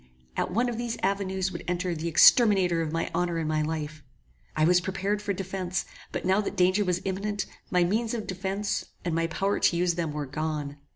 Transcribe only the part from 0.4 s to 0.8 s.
one of